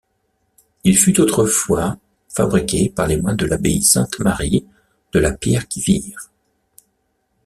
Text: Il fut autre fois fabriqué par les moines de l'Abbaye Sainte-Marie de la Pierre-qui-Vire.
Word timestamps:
Il 0.83 0.97
fut 0.97 1.21
autre 1.21 1.45
fois 1.45 1.95
fabriqué 2.27 2.89
par 2.89 3.05
les 3.05 3.21
moines 3.21 3.35
de 3.35 3.45
l'Abbaye 3.45 3.83
Sainte-Marie 3.83 4.65
de 5.13 5.19
la 5.19 5.31
Pierre-qui-Vire. 5.31 6.31